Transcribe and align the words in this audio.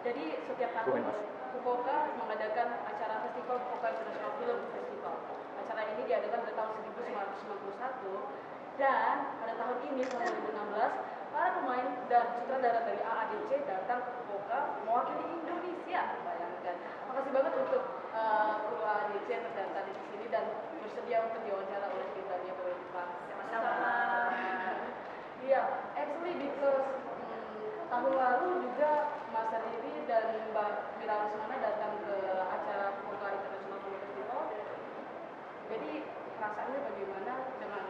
Jadi 0.00 0.24
setiap 0.48 0.72
tahun 0.80 1.04
Fukuoka 1.52 2.16
mengadakan 2.16 2.72
acara 2.88 3.20
festival 3.28 3.60
Fukuoka 3.68 3.88
International 3.92 4.32
Film 4.40 4.58
Festival. 4.72 5.14
Acara 5.60 5.82
ini 5.92 6.02
diadakan 6.08 6.40
pada 6.40 6.54
tahun 6.56 6.72
1991 6.88 8.80
dan 8.80 9.14
pada 9.44 9.54
tahun 9.60 9.76
ini 9.92 10.02
tahun 10.08 10.24
2016 10.56 11.36
para 11.36 11.48
pemain 11.52 11.88
dan 12.08 12.24
sutradara 12.32 12.80
dari 12.88 13.00
AADC 13.04 13.50
datang 13.68 14.00
ke 14.00 14.10
Fukuoka 14.24 14.80
mewakili 14.88 15.24
Indonesia. 15.36 16.02
Bayangkan. 16.24 16.76
Makasih 17.12 17.32
banget 17.36 17.52
untuk 17.60 17.82
eh, 18.16 18.16
uh, 18.16 18.52
kru 18.64 18.80
AADC 18.80 19.28
terdaftar 19.28 19.84
di 19.84 19.94
sini 20.08 20.26
dan 20.32 20.64
bersedia 20.80 21.28
untuk 21.28 21.44
diwawancara 21.44 21.86
oleh 21.92 22.08
Bintangnya 22.16 22.56
Bintang. 22.56 23.10
Sama-sama. 23.28 23.72
Iya, 25.44 25.60
actually 25.92 26.34
because 26.40 26.88
hmm, 26.88 27.84
tahun 27.92 28.12
lalu 28.16 28.48
juga 28.64 29.19
dan 30.20 30.36
Mbak 30.52 31.00
Mira 31.00 31.16
Rusmana 31.24 31.56
datang 31.64 31.96
ke 32.04 32.12
acara 32.44 32.92
Kota 33.08 33.28
Internasional 33.40 33.80
Film 33.80 33.96
Festival. 34.04 34.42
Jadi 35.72 35.92
perasaannya 36.36 36.80
bagaimana 36.92 37.32
dengan 37.56 37.84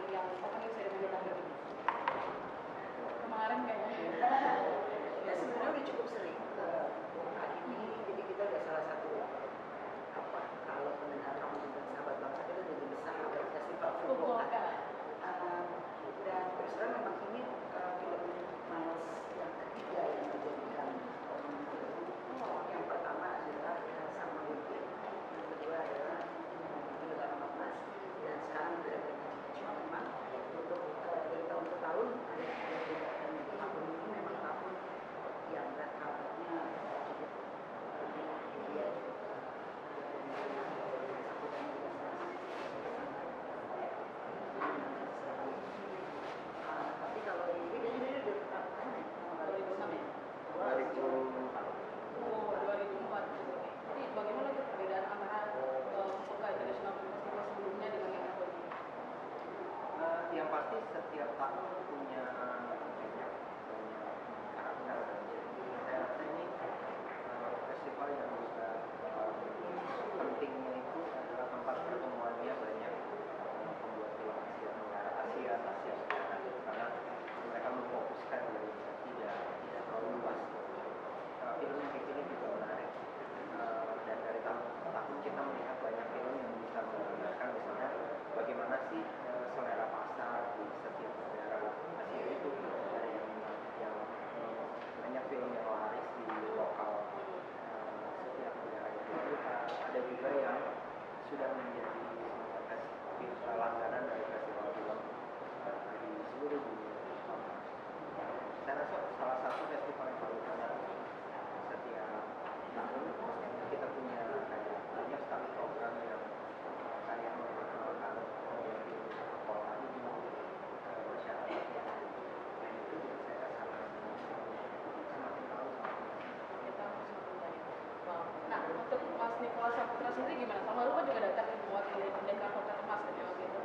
ikut 128.91 129.15
pas 129.55 129.71
Saputra 129.71 130.11
sendiri 130.11 130.43
gimana? 130.43 130.67
Tahun 130.67 130.75
lalu 130.83 130.91
kan 130.91 131.03
juga 131.07 131.21
datang 131.31 131.47
buat 131.71 131.87
pendekar 131.95 132.49
kota 132.51 132.73
emas 132.83 132.99
gitu 133.07 133.23
waktu 133.23 133.43
itu. 133.47 133.61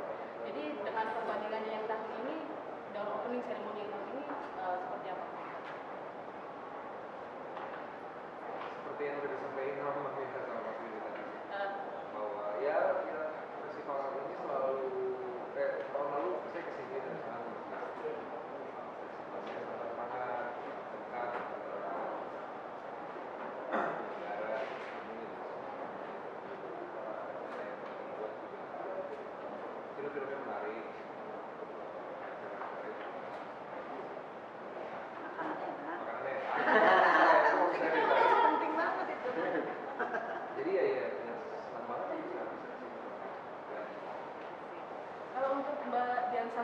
Jadi 0.47 0.63
dengan 0.87 1.05
perbandingannya 1.19 1.71
yang 1.75 1.83
tahun 1.83 2.09
ini 2.23 2.35
dalam 2.95 3.09
opening 3.11 3.43
ceremony 3.43 3.83
yang 3.83 3.91
tahun 3.91 4.07
ini 4.07 4.23
uh, 4.63 4.75
seperti 4.87 5.07
apa? 5.11 5.25
Seperti 8.71 9.01
yang 9.03 9.15
sudah 9.19 9.31
disampaikan 9.35 9.66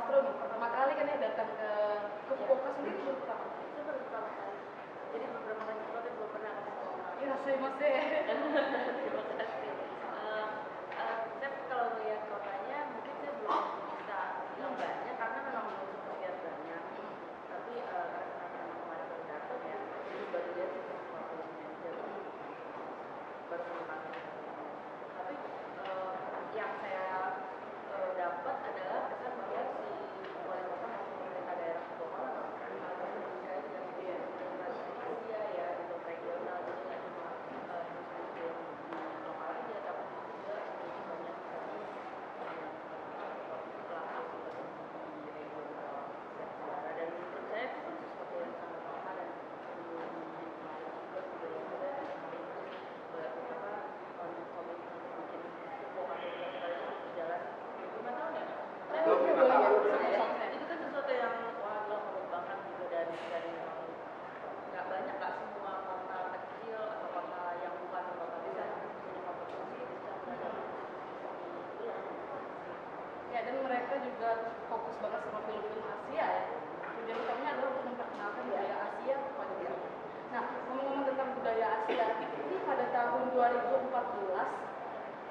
Astro 0.03 0.19
pertama 0.35 0.67
kali 0.67 0.99
kan 0.99 1.07
ya 1.07 1.15
datang 1.15 1.47
ke 1.55 1.69
ke 2.27 2.35
iya. 2.35 2.43
Fukuoka 2.43 2.75
sendiri? 2.75 3.07
Itu 3.07 3.23
pertama 3.23 3.43
itu 3.55 3.79
baru 3.87 3.99
pertama 4.03 4.27
kali. 4.35 4.57
Jadi 5.15 5.25
beberapa 5.31 5.63
kali 5.63 5.79
sebelumnya 5.79 6.11
belum 6.11 6.29
pernah. 6.35 6.53
Ke 6.59 7.23
Fukuoka 7.23 7.47
ya 7.47 7.55
masih. 7.63 7.95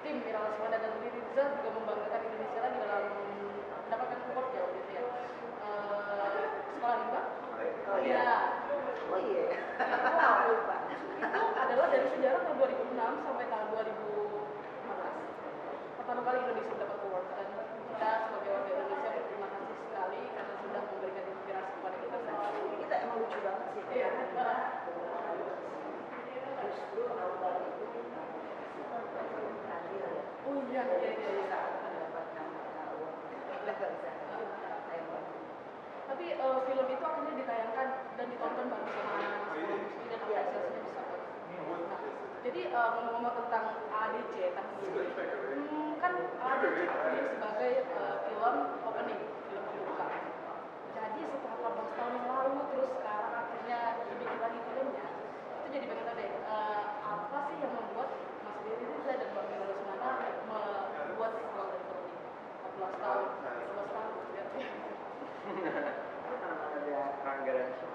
tim 0.03 0.19
Mira 0.27 0.43
Lesmana 0.43 0.83
dan 0.83 0.99
Riri 0.99 1.15
Rizal 1.15 1.63
juga 1.63 1.79
membanggakan 1.79 2.27
Indonesia 2.27 2.59
lagi 2.59 2.75
dalam 2.83 3.07
mendapatkan 3.87 4.19
award 4.35 4.51
ya 4.51 4.67
waktu 4.67 4.83
itu 4.83 4.91
ya. 4.99 5.03
Uh, 5.63 6.59
sekolah 6.75 6.97
lima? 7.07 7.23
Oh 7.87 8.03
iya. 8.03 8.19
iya. 8.19 8.35
Oh 9.15 9.21
iya. 9.23 9.47
Wow. 9.79 10.51
Lupa. 10.51 10.91
Itu 11.23 11.43
adalah 11.55 11.87
dari 11.87 12.11
sejarah 12.19 12.43
tahun 12.43 12.59
2006 12.59 12.99
sampai 12.99 13.47
tahun 13.47 13.79
2015. 13.79 15.95
Pertama 16.03 16.21
kali 16.27 16.51
Indonesia 16.51 16.75
dapat 16.83 16.99
award 17.07 17.27
dan 17.39 17.47
kita 17.63 18.11
sebagai 18.27 18.51
warga 18.59 18.75
Indonesia 18.75 19.11
berterima 19.15 19.49
kasih 19.55 19.77
sekali 19.87 20.21
karena 20.35 20.55
sudah 20.67 20.83
memberikan 20.83 21.25
inspirasi 21.31 21.71
kepada 21.79 21.97
kita 22.03 22.17
semua. 22.27 22.51
Kita 22.75 22.95
emang 23.07 23.23
lucu 23.23 23.39
banget 23.39 23.71
sih. 23.71 23.87
Iya. 23.95 24.11
Justru 26.63 27.02
Iya, 30.73 30.89
iya, 30.89 31.11
iya. 31.21 31.31
Bisa. 31.37 31.59
Mendapatkan 31.85 32.47
uh, 32.49 32.97
uang. 32.97 33.13
Tapi 36.09 36.25
uh, 36.41 36.59
film 36.65 36.87
itu 36.89 37.05
akhirnya 37.05 37.35
ditayangkan 37.45 37.89
dan 38.17 38.27
ditonton 38.33 38.67
bareng 38.73 38.89
sama 38.89 39.13
anak-anak 39.21 39.53
sekolah 39.53 39.81
dan 40.09 40.21
organisasinya 40.25 40.81
bisa 40.81 41.03
Nah, 41.53 41.69
iya. 41.69 41.77
jadi 42.41 42.61
uh, 42.73 42.89
ngomong-ngomong 42.97 43.37
tentang 43.45 43.65
ADC, 43.93 44.35
hmm, 44.57 46.01
kan 46.01 46.13
iya, 46.17 46.41
ADC 46.41 46.77
iya, 46.81 46.95
ini 47.05 47.21
sebagai 47.37 47.73
uh, 47.93 48.25
film 48.25 48.57
opening, 48.89 49.21
film 49.53 49.63
pembuka. 49.69 50.09
Jadi 50.97 51.21
setelah 51.29 51.69
18 51.69 51.97
tahun 52.01 52.13
yang 52.17 52.29
lalu, 52.33 52.57
terus 52.73 52.89
sekarang 52.97 53.33
akhirnya 53.37 53.81
dibikin 54.09 54.41
lagi 54.41 54.61
filmnya, 54.73 55.07
itu 55.61 55.67
jadi 55.69 55.85
pengen 55.85 56.05
tahu 56.09 56.17
deh, 56.17 56.31
apa 57.05 57.39
sih 57.53 57.57
yang 57.61 57.73
membuat 57.77 58.02
guarantee. 67.45 67.92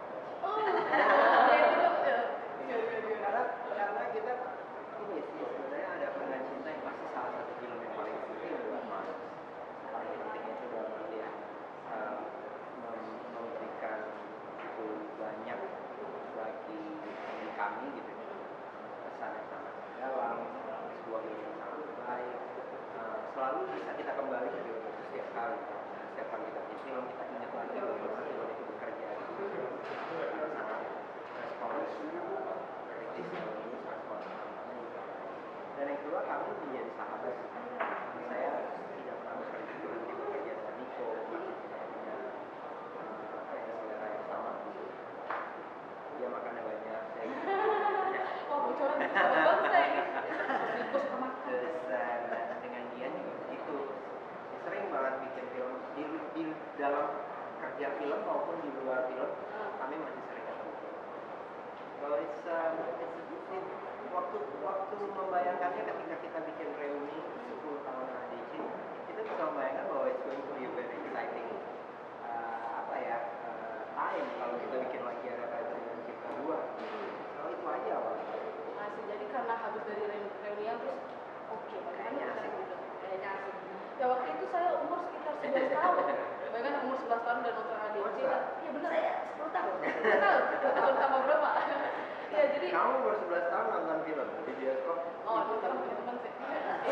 kamu 92.98 93.14
baru 93.14 93.20
11 93.30 93.54
tahun 93.54 93.68
nonton 93.78 93.98
film 94.10 94.28
di 94.42 94.54
bioskop. 94.58 94.98
Oh, 95.30 95.38
itu 95.46 95.56
kan 95.62 95.72
punya 95.78 95.96
teman 96.02 96.16
sih. 96.18 96.34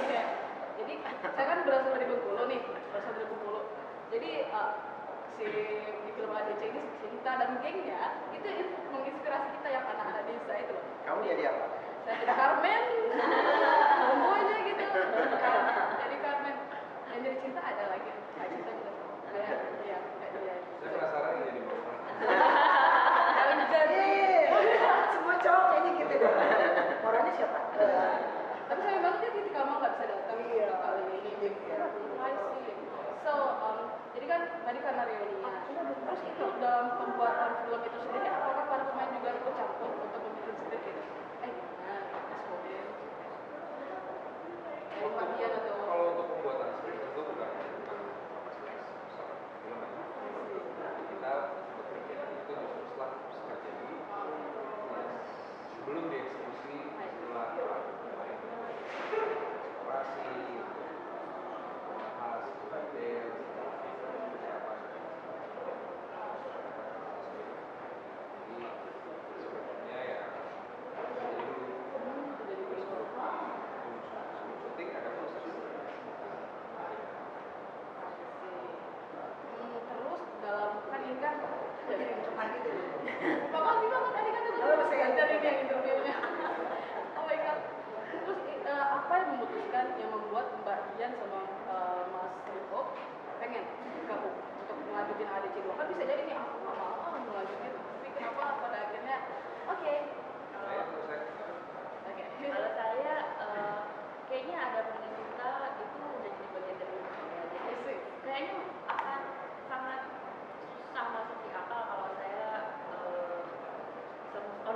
Iya. 0.06 0.24
Jadi 0.78 0.94
saya 1.34 1.46
kan 1.50 1.60
berasal 1.66 1.92
dari 1.98 2.06
Bengkulu 2.06 2.44
nih, 2.46 2.62
berasal 2.94 3.12
dari 3.18 3.26
Bengkulu. 3.26 3.62
Jadi 4.14 4.30
uh, 4.54 4.72
si 5.34 5.46
di 5.50 6.12
film 6.14 6.30
ADC 6.30 6.62
ini 6.62 6.82
cinta 7.02 7.32
dan 7.42 7.58
gengnya 7.58 8.22
itu 8.38 8.50
menginspirasi 8.94 9.48
kita 9.58 9.68
yang 9.74 9.86
anak-anak 9.98 10.30
desa 10.30 10.54
itu 10.62 10.72
loh. 10.78 10.86
Kamu 11.10 11.20
jadi 11.26 11.44
apa? 11.50 11.66
Saya 12.06 12.16
jadi 12.22 12.34
Carmen, 12.38 12.84
nah, 13.18 13.30
semuanya 14.14 14.58
gitu. 14.62 14.86
Jadi 16.06 16.16
Carmen. 16.22 16.56
Yang 17.10 17.20
jadi 17.26 17.38
cinta 17.42 17.62
ada 17.66 17.84
lagi, 17.90 18.12
cinta 18.38 18.72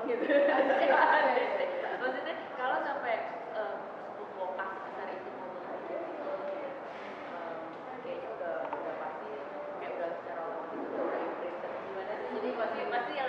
gitu. 0.10 0.24
Iya, 0.90 1.02
iya, 1.38 1.46
iya. 1.70 1.90
Maksudnya 2.02 2.34
kalau 2.58 2.78
sampai 2.82 3.16
eh, 3.54 3.76
besar 4.90 5.08
itu 5.14 5.30
gitu, 5.30 6.32
eh, 7.30 7.54
kayaknya 8.04 8.30
udah 8.38 8.56
udah 8.74 8.96
pasti 8.98 9.30
kayak 9.78 9.92
udah 9.98 10.10
secara 10.18 10.42
otomatis 10.50 10.82
udah 10.90 11.06
udah 11.62 11.72
gimana 11.86 12.14
sih? 12.18 12.30
Jadi 12.34 12.50
pasti 12.58 12.80
pasti 12.90 13.12
yang 13.14 13.29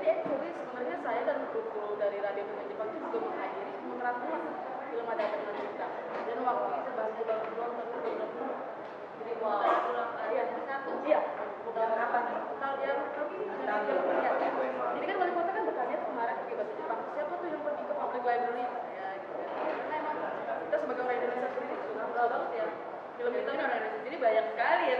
jadi 0.00 0.16
actually 0.16 0.48
sebenarnya 0.56 0.96
saya 1.04 1.20
dan 1.28 1.44
buku 1.52 1.84
dari 2.00 2.24
Radio 2.24 2.48
Dunia 2.48 2.64
Jepang 2.72 2.88
itu 2.88 3.04
juga 3.04 3.18
menghadiri 3.20 3.72
kontrak 3.84 4.16
film 4.88 5.06
ada 5.12 5.24
dengan 5.28 5.54
kita 5.60 5.86
dan 6.24 6.38
waktu 6.40 6.66
itu 6.72 6.90
baru 6.96 7.12
belum 7.20 7.36
terlalu 7.52 8.48
jadi 9.20 9.32
wow 9.44 9.60
ulang 9.60 10.10
ya 10.32 10.44
satu. 10.56 10.90
Iya. 11.04 11.20
Bukan 11.68 11.84
apa 12.00 12.18
total 12.32 12.72
yang 12.80 13.00
kami 13.12 13.44
iya. 13.44 13.76
jadi 14.96 15.04
kan 15.04 15.16
wali 15.20 15.32
kota 15.36 15.50
kan 15.52 15.62
bertanya 15.68 15.96
kemarin 16.00 16.36
di 16.48 16.52
bahasa 16.56 16.72
Jepang 16.80 17.00
siapa 17.12 17.32
tuh 17.36 17.48
yang 17.52 17.60
pergi 17.60 17.84
ke 17.84 17.94
public 18.00 18.22
library? 18.24 18.64
Ya 18.64 19.08
gitu 19.20 19.32
kan. 19.36 19.48
karena 19.68 19.94
emang 20.00 20.16
kita 20.64 20.76
sebagai 20.80 21.02
orang 21.04 21.16
Indonesia 21.20 21.48
sendiri 21.52 21.76
sudah 21.92 22.08
banget 22.08 22.42
ya. 22.56 22.66
Film 23.20 23.32
kita 23.36 23.50
kan 23.52 23.60
orang 23.68 23.76
Indonesia 23.76 24.00
jadi 24.08 24.16
banyak 24.16 24.44
sekali 24.48 24.84
ya 24.88 24.96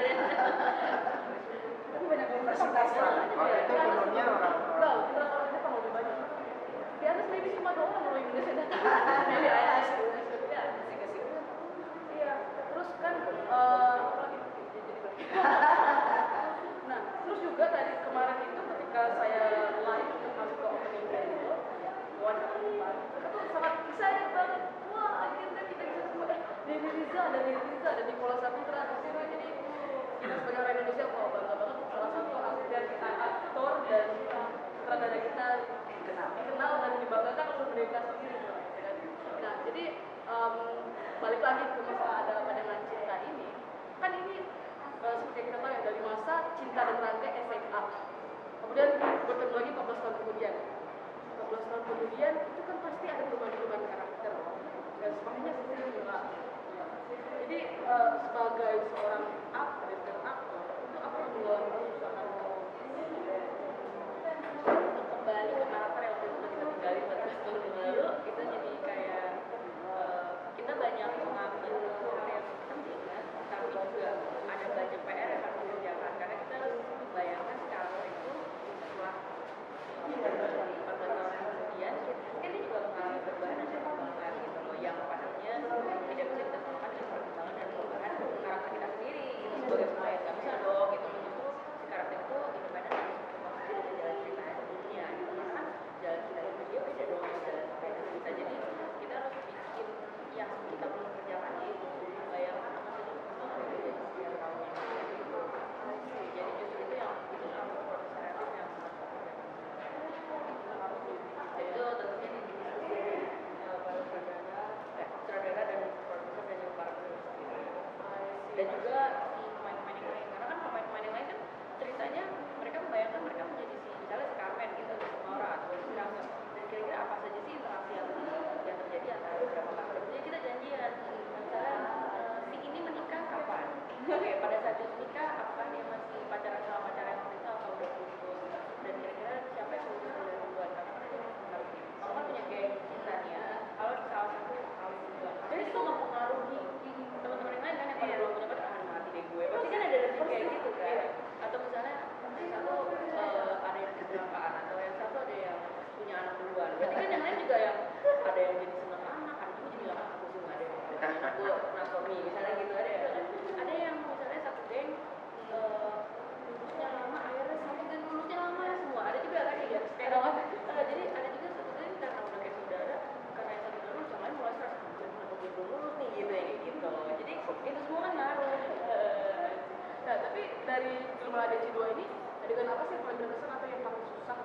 dari 180.81 180.97
kelima 181.21 181.45
DC2 181.53 181.77
ini 181.93 182.05
adegan 182.41 182.73
apa 182.73 182.83
sih 182.89 182.97
yang 182.97 183.05
paling 183.05 183.19
berkesan 183.21 183.51
atau 183.53 183.67
yang 183.69 183.83
paling 183.85 184.05
susah? 184.17 184.39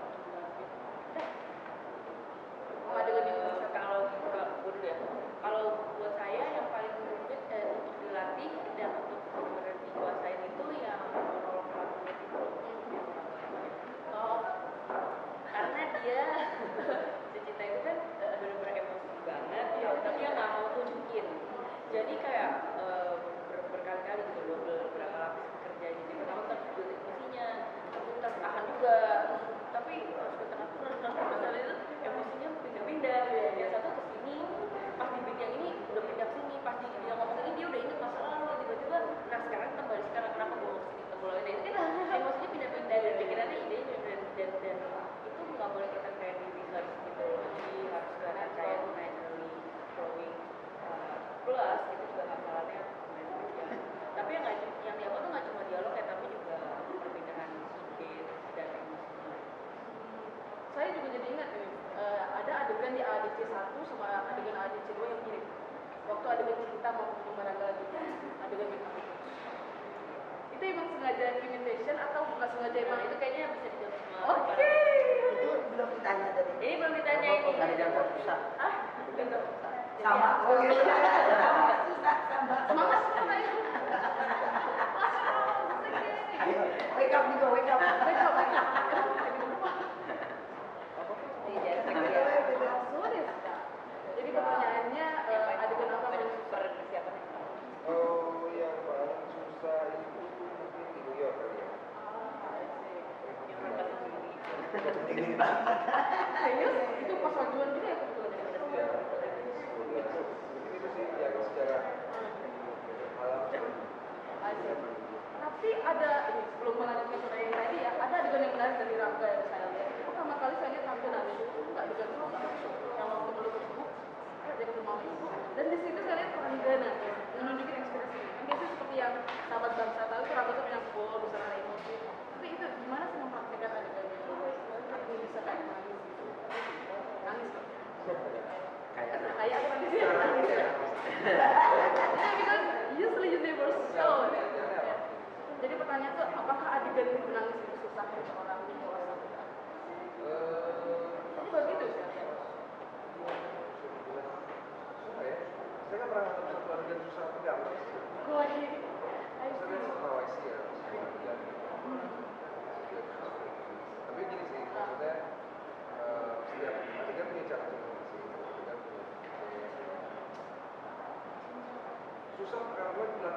susah 172.45 172.61
karena 172.77 173.33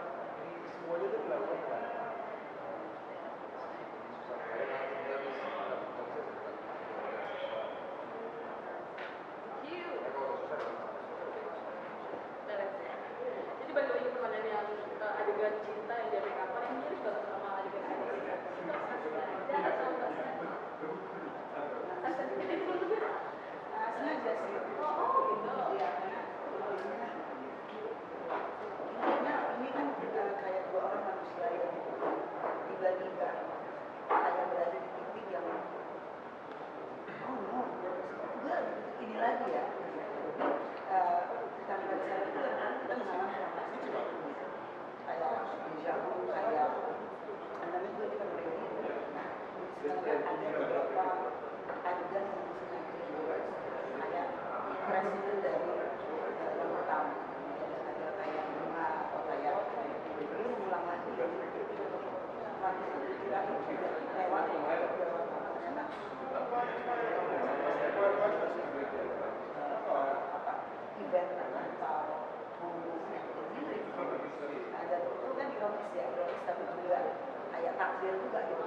semuanya 0.84 1.06
itu 1.08 1.18
dilakukan 1.24 1.87
idea. 39.46 39.77
Gracias. 78.08 78.57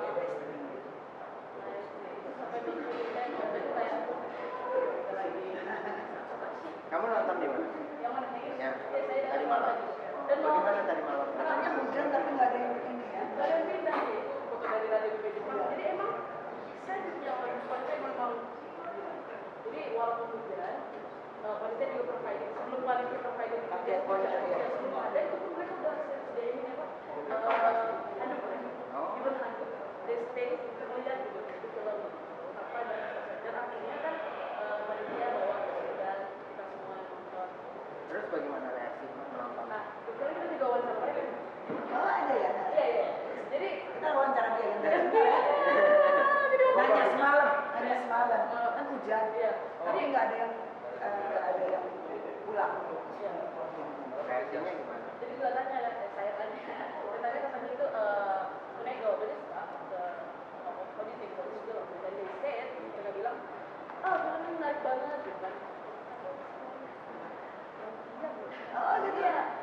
tapi 49.81 49.99
nggak 50.13 50.23
ada 50.29 50.35
yang 50.37 50.53
nggak 51.01 51.43
ada 51.49 51.63
yang 51.65 51.85
eh, 52.13 52.35
pulang. 52.45 52.73
Iya. 53.21 53.31
Jadi 55.21 55.33
gue 55.37 55.49
tanya 55.49 55.77
eh, 55.81 56.07
saya 56.13 56.31
tanya. 56.37 56.59
Tanya 57.21 57.39
temen 57.45 57.69
itu 57.69 57.85
when 57.85 58.89
I 58.89 58.95
go 59.01 59.13
this 59.21 59.37
ke 59.91 60.01
kondisi 60.97 61.25
kondisi 61.37 61.61
itu 61.65 61.71
loh 61.73 61.85
dan 62.01 62.13
mereka 62.17 63.11
bilang 63.13 63.37
ah, 64.01 64.09
oh 64.09 64.17
kamu 64.17 64.49
menarik 64.57 64.79
banget 64.81 65.19
gitu 65.25 65.39
kan. 65.41 65.53
Oh, 68.71 68.95
jadi 69.03 69.19
ya 69.21 69.60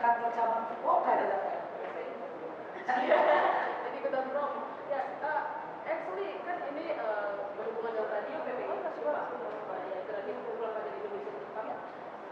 cabang 0.00 0.64
Fukuoka 0.72 1.12
di 1.12 1.26
sana. 1.28 1.50
jadi 3.84 3.96
ikutan 4.00 4.24
promo 4.32 4.64
ya 4.88 5.00
eh, 5.20 5.42
actually 5.84 6.40
kan 6.48 6.56
ini 6.72 6.96
eh, 6.96 7.30
berhubungan 7.52 7.92
dengan 8.00 8.08
tadi 8.08 8.30
PPI 8.32 8.76
kasih 8.80 9.02
pak. 9.04 9.28
Ya 9.92 9.98
kreatif 10.08 10.36
kumpulan 10.48 10.72
pajak 10.72 10.92
Indonesia 10.96 11.32
Jepang 11.36 11.68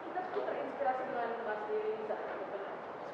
kita 0.09 0.21
tuh 0.33 0.43
terinspirasi 0.49 1.03
dengan 1.13 1.31
Mas 1.45 1.63
Riza. 1.69 2.17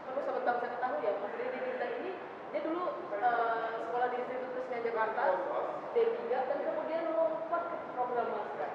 Perlu 0.07 0.21
sobat 0.23 0.43
bangsa 0.47 0.67
ketahui 0.71 1.03
ya 1.03 1.13
Mas 1.19 1.35
Riza 1.35 1.87
ini 1.99 2.11
dia 2.55 2.61
dulu 2.63 2.85
eh, 3.11 3.69
sekolah 3.91 4.09
di 4.15 4.17
Institut 4.23 4.51
Kesenian 4.55 4.83
Jakarta 4.87 5.23
D3 5.99 6.31
dan 6.31 6.59
kemudian 6.63 7.03
lompat 7.11 7.63
ke 7.75 7.77
program 7.99 8.29
master 8.31 8.71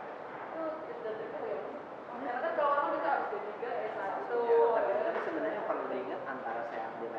itu 0.51 0.63
dan 1.07 1.13
itu 1.15 1.35
bagaimana? 1.39 1.79
Karena 2.19 2.39
kan 2.43 2.51
kalau 2.59 2.71
orang 2.75 2.87
bisa 2.99 3.07
harus 3.15 3.27
D3, 3.31 3.63
S1 3.95 4.98
diingat 5.89 6.21
antara 6.30 6.62
saya 6.69 6.93
ambil 6.93 7.10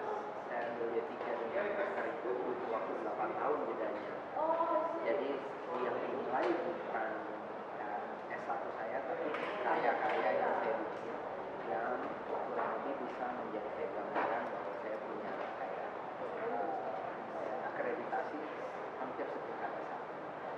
saya 0.47 0.63
ambil 0.71 0.87
D3 0.95 1.15
dengan 1.27 1.67
master 1.75 2.05
itu 2.07 2.31
butuh 2.31 2.69
waktu 2.71 2.93
8 3.03 3.41
tahun 3.43 3.59
bedanya. 3.67 4.15
Jadi 5.03 5.29
yang 5.83 5.97
dimulai 5.99 6.49
bukan 6.55 7.11
ya, 7.83 7.91
S1 8.31 8.63
saya 8.79 8.99
tapi 9.11 9.27
karya-karya 9.67 10.31
yang 10.39 10.55
saya 10.63 10.75
bikin 10.79 11.17
yang 11.67 11.99
kurang 12.31 12.71
lebih 12.79 12.95
bisa 13.11 13.27
menjadi 13.35 13.85
gambaran 13.91 14.43
bahwa 14.55 14.73
saya 14.87 14.97
punya 15.03 15.33
kayak 15.59 15.89
eh, 17.43 17.57
akreditasi 17.75 18.39
hampir 19.03 19.27
setingkat 19.27 19.71
S1 19.83 20.03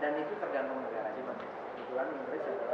dan 0.05 0.12
itu 0.20 0.35
tergantung 0.37 0.85
negara 0.85 1.09
juga 1.16 1.33
kebetulan 1.40 2.09
Inggris 2.12 2.44
adalah 2.44 2.71